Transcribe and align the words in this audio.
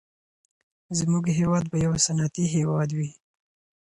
زموږ 0.99 1.25
هېواد 1.39 1.65
به 1.71 1.77
يو 1.85 1.93
صنعتي 2.05 2.45
هېواد 2.55 2.89
وي. 2.97 3.09